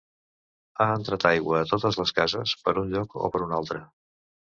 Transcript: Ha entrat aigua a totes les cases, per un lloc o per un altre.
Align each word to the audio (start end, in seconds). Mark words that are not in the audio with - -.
Ha 0.85 0.85
entrat 0.93 1.25
aigua 1.31 1.59
a 1.59 1.67
totes 1.71 1.99
les 1.99 2.13
cases, 2.21 2.53
per 2.63 2.73
un 2.83 2.89
lloc 2.95 3.13
o 3.27 3.31
per 3.37 3.43
un 3.49 3.55
altre. 3.59 3.83